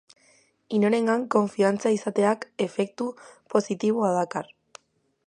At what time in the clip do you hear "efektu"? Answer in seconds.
2.67-3.11